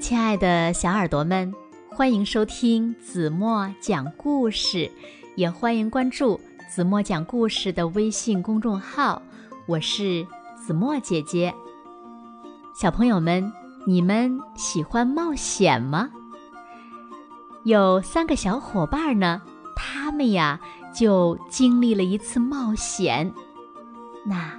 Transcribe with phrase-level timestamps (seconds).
[0.00, 1.54] 亲爱的小耳朵们，
[1.90, 4.90] 欢迎收听子墨讲故事，
[5.36, 9.20] 也欢迎关注子墨讲故事的微信公众号。
[9.66, 10.26] 我是
[10.56, 11.54] 子墨姐姐。
[12.74, 13.52] 小朋友们，
[13.86, 16.08] 你们喜欢冒险吗？
[17.64, 19.42] 有三个小伙伴呢，
[19.76, 20.58] 他们呀
[20.94, 23.30] 就经历了一次冒险。
[24.24, 24.58] 那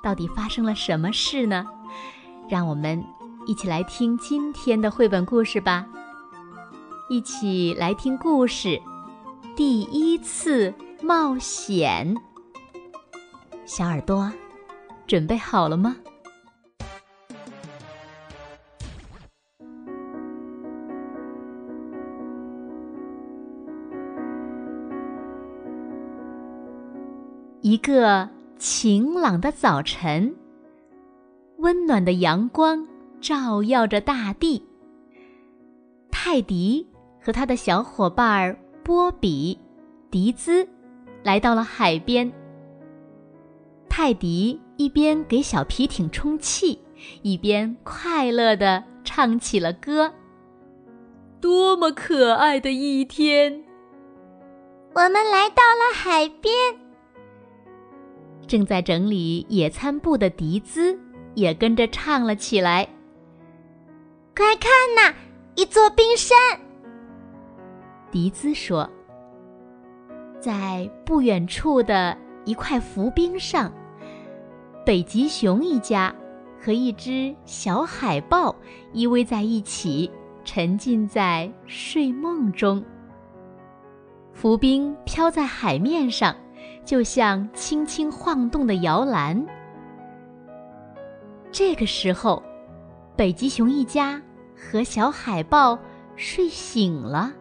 [0.00, 1.66] 到底发生了什么事呢？
[2.48, 3.04] 让我们。
[3.48, 5.86] 一起来听今天的绘本故事吧！
[7.08, 8.78] 一起来听故事，
[9.56, 10.70] 第一次
[11.00, 12.14] 冒险。
[13.64, 14.30] 小耳朵，
[15.06, 15.96] 准备好了吗？
[27.62, 28.28] 一个
[28.58, 30.36] 晴朗的早晨，
[31.56, 32.86] 温暖的阳光。
[33.20, 34.64] 照耀着大地。
[36.10, 36.86] 泰迪
[37.20, 39.58] 和他的小伙伴波比、
[40.10, 40.68] 迪兹
[41.22, 42.30] 来到了海边。
[43.88, 46.78] 泰迪一边给小皮艇充气，
[47.22, 50.12] 一边快乐地唱起了歌。
[51.40, 53.64] 多么可爱的一天！
[54.94, 56.52] 我们来到了海边。
[58.46, 60.98] 正在整理野餐布的迪兹
[61.34, 62.88] 也跟着唱了起来。
[64.38, 65.12] 快看呐，
[65.56, 66.38] 一座冰山！
[68.08, 68.88] 迪兹说
[70.38, 73.72] ：“在不远处的一块浮冰上，
[74.86, 76.14] 北极熊一家
[76.56, 78.54] 和一只小海豹
[78.92, 80.08] 依偎在一起，
[80.44, 82.80] 沉浸在睡梦中。
[84.32, 86.32] 浮冰飘在海面上，
[86.84, 89.44] 就像轻轻晃动的摇篮。
[91.50, 92.40] 这个时候，
[93.16, 94.22] 北极熊一家。”
[94.58, 95.78] 和小海豹
[96.16, 97.32] 睡醒了，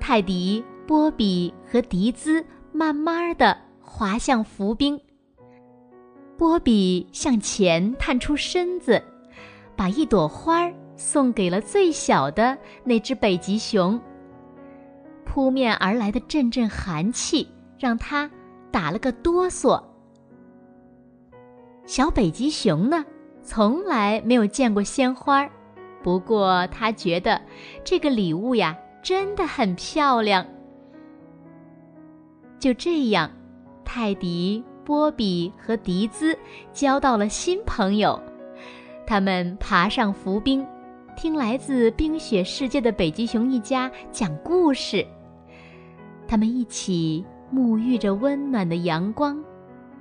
[0.00, 2.42] 泰迪、波比和迪兹
[2.72, 4.98] 慢慢的滑向浮冰。
[6.38, 9.02] 波比向前探出身子，
[9.76, 14.00] 把一朵花送给了最小的那只北极熊。
[15.26, 17.46] 扑面而来的阵阵寒气
[17.78, 18.30] 让他
[18.70, 19.82] 打了个哆嗦。
[21.84, 23.04] 小北极熊呢？
[23.50, 25.48] 从来没有见过鲜花，
[26.02, 27.40] 不过他觉得
[27.82, 30.46] 这个礼物呀真的很漂亮。
[32.58, 33.30] 就这样，
[33.86, 36.38] 泰迪、波比和迪兹
[36.74, 38.22] 交到了新朋友。
[39.06, 40.64] 他们爬上浮冰，
[41.16, 45.06] 听来自冰雪世界的北极熊一家讲故事。
[46.28, 49.42] 他们一起沐浴着温暖的阳光。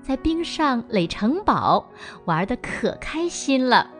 [0.07, 1.85] 在冰上垒城堡，
[2.23, 3.91] 玩的可开心了。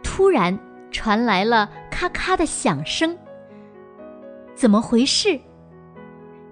[0.00, 0.56] 突然
[0.92, 3.18] 传来了咔咔的响声，
[4.54, 5.40] 怎么回事？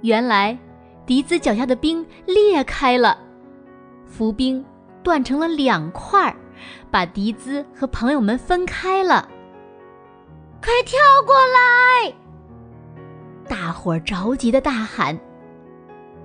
[0.00, 0.58] 原来
[1.06, 3.16] 迪兹脚下的冰裂开了，
[4.04, 4.64] 浮冰
[5.04, 6.34] 断成了两块儿，
[6.90, 9.28] 把迪兹和朋友们分开了。
[10.60, 12.12] 快跳过来！
[13.48, 15.16] 大伙儿着急的大喊。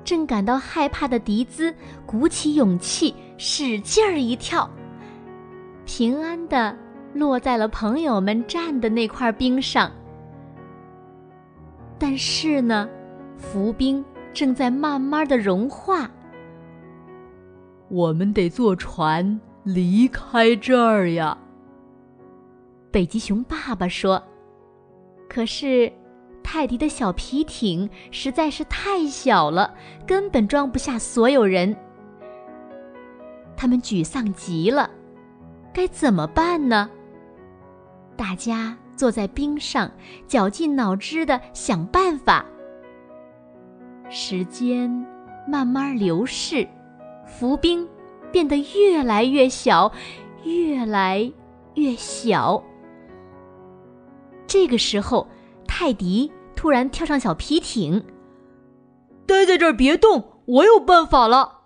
[0.06, 1.74] 正感到害怕的迪兹
[2.06, 4.70] 鼓起勇气，使劲儿一跳，
[5.84, 6.78] 平安的
[7.14, 9.92] 落在了朋友们站的那块冰上。
[11.98, 12.88] 但是呢，
[13.38, 16.10] 浮冰正在慢慢的融化。
[17.90, 21.38] 我们得坐船离开这儿呀。
[22.92, 24.22] 北极熊爸爸说
[25.28, 25.92] ：“可是。”
[26.56, 29.76] 泰迪的小皮艇实在是太小了，
[30.08, 31.76] 根本装不下所有人。
[33.58, 34.90] 他们沮丧极了，
[35.74, 36.90] 该怎么办呢？
[38.16, 39.92] 大家坐在冰上，
[40.28, 42.46] 绞尽脑汁的想办法。
[44.10, 44.90] 时间
[45.46, 46.66] 慢慢流逝，
[47.26, 47.86] 浮冰
[48.32, 49.92] 变得越来越小，
[50.46, 51.30] 越来
[51.74, 52.64] 越小。
[54.48, 55.28] 这个时候。
[55.68, 58.06] 泰迪突然跳上小皮艇，
[59.28, 61.62] 待在这儿别动，我有办法了。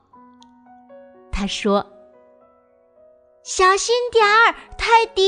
[1.31, 1.85] 他说
[3.43, 5.23] ：“小心点儿，泰迪。”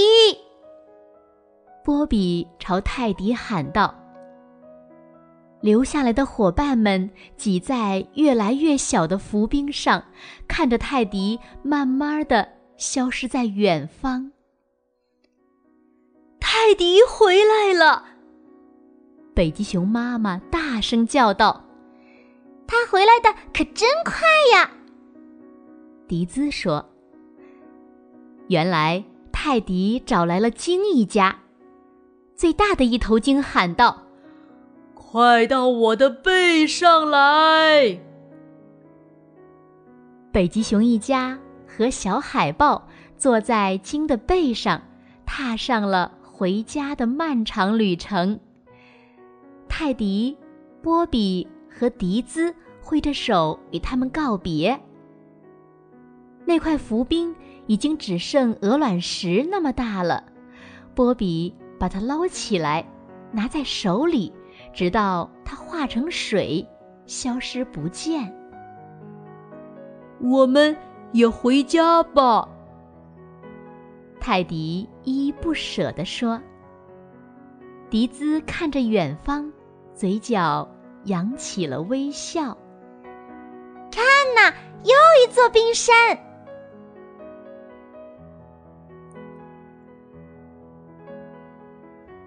[1.86, 3.96] 波比朝泰迪喊道。
[5.62, 10.04] 留下来的伙伴们挤在越来越小的浮冰上，
[10.48, 14.32] 看着泰迪慢慢的消失在远方。
[16.40, 18.06] 泰迪回来了。
[19.34, 21.64] 北极熊妈妈大声叫道
[22.68, 24.72] ：“他回来的可真快呀！”
[26.08, 26.90] 迪兹说
[28.50, 31.40] ：“原来泰迪找来了鲸一家。
[32.36, 34.04] 最大的一头鲸喊道
[34.94, 38.00] ：“快到我的背上来！”
[40.34, 42.88] 北极熊一家和小海豹
[43.18, 44.82] 坐在鲸的背上，
[45.26, 48.40] 踏上了回家的漫长旅程。
[49.84, 50.38] 泰迪、
[50.84, 54.80] 波比和迪兹挥着手与他们告别。
[56.46, 57.36] 那块浮冰
[57.66, 60.24] 已经只剩鹅卵石那么大了。
[60.94, 62.86] 波比把它捞起来，
[63.32, 64.32] 拿在手里，
[64.72, 66.64] 直到它化成水，
[67.08, 68.32] 消失不见。
[70.20, 70.78] 我们
[71.12, 72.48] 也回家吧。
[74.20, 76.40] 泰迪依依不舍地说。
[77.90, 79.52] 迪兹看着远方，
[80.02, 80.68] 嘴角
[81.04, 82.58] 扬起了微笑。
[83.92, 84.04] 看
[84.36, 84.52] 呐，
[84.84, 86.18] 又一座冰山。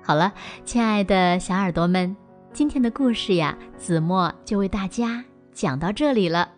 [0.00, 0.32] 好了，
[0.64, 2.16] 亲爱的小耳朵们，
[2.52, 6.52] 今天的故事呀，子墨就为大家讲到这里了。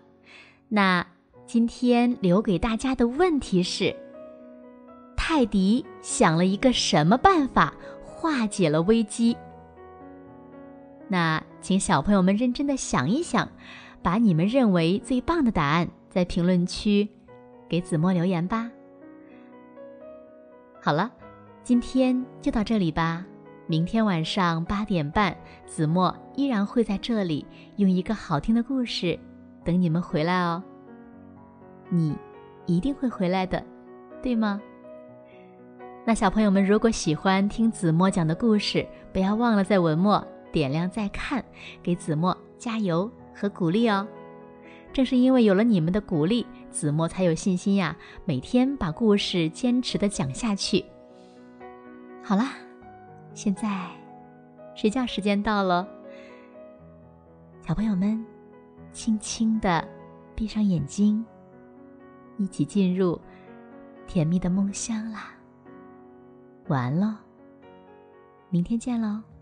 [0.68, 1.06] 那
[1.46, 3.96] 今天留给大家的问题是：
[5.16, 7.72] 泰迪想了一个什么办法
[8.04, 9.34] 化解了危机？
[11.08, 13.48] 那请小朋友们认真的想一想，
[14.02, 17.08] 把你们认为最棒的答案在评论区
[17.68, 18.70] 给子墨留言吧。
[20.80, 21.10] 好了，
[21.62, 23.24] 今天就到这里吧。
[23.68, 27.44] 明天晚上八点半，子墨依然会在这里
[27.76, 29.18] 用一个好听的故事
[29.64, 30.62] 等你们回来哦。
[31.88, 32.16] 你
[32.66, 33.60] 一定会回来的，
[34.22, 34.60] 对吗？
[36.04, 40.24] 那小朋友们，如果喜欢听子墨讲的故事，不要忘了在文末
[40.56, 41.44] 点亮再看，
[41.82, 44.08] 给子墨加油和鼓励哦。
[44.90, 47.94] 正是因为有了你们的鼓励，子墨才有信心呀，
[48.24, 50.82] 每天把故事坚持的讲下去。
[52.24, 52.54] 好啦。
[53.34, 53.90] 现在，
[54.74, 55.86] 睡觉时间到了，
[57.60, 58.24] 小朋友们，
[58.94, 59.86] 轻轻的
[60.34, 61.22] 闭上眼睛，
[62.38, 63.20] 一起进入
[64.06, 65.34] 甜蜜的梦乡啦。
[66.68, 67.14] 晚安喽，
[68.48, 69.35] 明天见喽。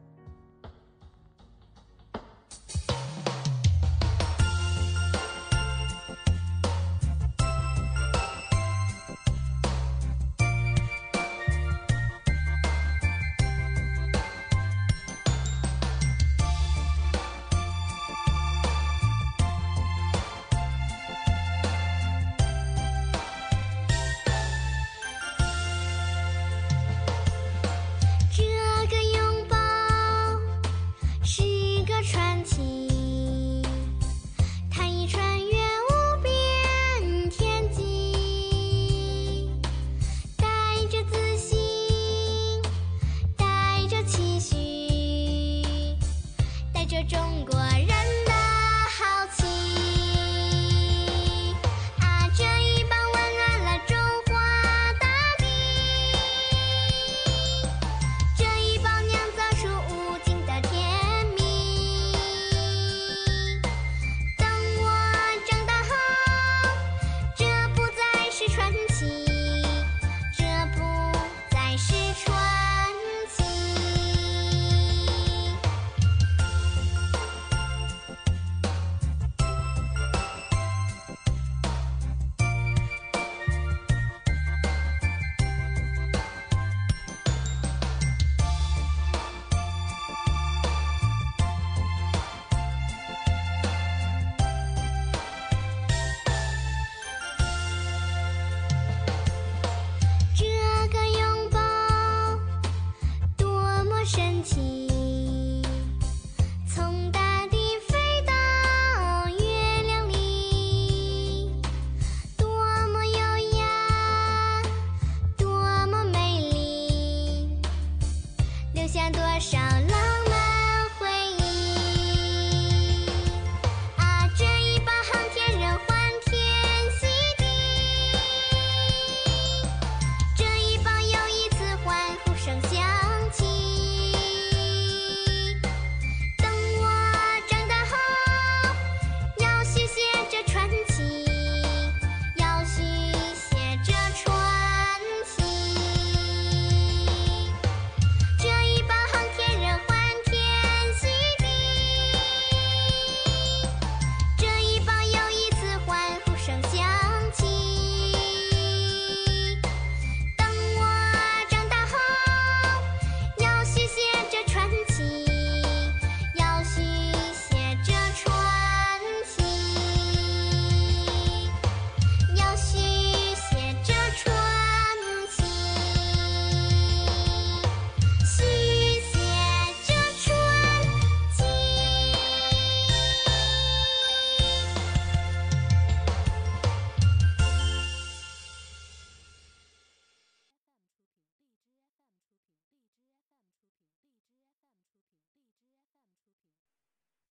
[118.84, 119.83] 留下多少？